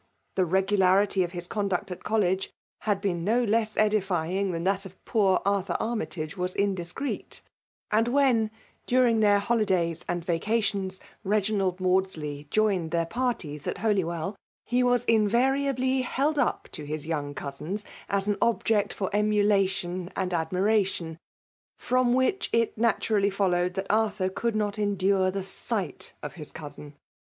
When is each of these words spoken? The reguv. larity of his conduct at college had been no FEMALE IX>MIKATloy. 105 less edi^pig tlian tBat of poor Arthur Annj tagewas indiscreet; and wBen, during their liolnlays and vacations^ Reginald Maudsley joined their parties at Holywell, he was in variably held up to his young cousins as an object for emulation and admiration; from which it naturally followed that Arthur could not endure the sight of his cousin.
The 0.33 0.47
reguv. 0.47 0.79
larity 0.79 1.23
of 1.23 1.33
his 1.33 1.45
conduct 1.45 1.91
at 1.91 2.03
college 2.03 2.49
had 2.79 3.01
been 3.01 3.23
no 3.23 3.41
FEMALE 3.45 3.49
IX>MIKATloy. 3.49 3.49
105 3.49 3.49
less 3.51 3.75
edi^pig 3.77 4.41
tlian 4.41 4.49
tBat 4.63 4.85
of 4.87 5.05
poor 5.05 5.41
Arthur 5.45 5.77
Annj 5.79 6.07
tagewas 6.07 6.55
indiscreet; 6.55 7.41
and 7.91 8.07
wBen, 8.07 8.49
during 8.87 9.19
their 9.19 9.39
liolnlays 9.39 10.03
and 10.09 10.25
vacations^ 10.25 10.99
Reginald 11.23 11.79
Maudsley 11.79 12.47
joined 12.49 12.89
their 12.89 13.05
parties 13.05 13.67
at 13.67 13.77
Holywell, 13.77 14.35
he 14.65 14.81
was 14.81 15.05
in 15.05 15.27
variably 15.27 16.01
held 16.01 16.39
up 16.39 16.67
to 16.71 16.83
his 16.83 17.05
young 17.05 17.35
cousins 17.35 17.85
as 18.09 18.27
an 18.27 18.37
object 18.41 18.93
for 18.93 19.11
emulation 19.13 20.09
and 20.15 20.33
admiration; 20.33 21.19
from 21.77 22.15
which 22.15 22.49
it 22.51 22.75
naturally 22.75 23.29
followed 23.29 23.75
that 23.75 23.85
Arthur 23.91 24.29
could 24.29 24.55
not 24.55 24.79
endure 24.79 25.29
the 25.29 25.43
sight 25.43 26.13
of 26.23 26.33
his 26.33 26.51
cousin. 26.51 26.95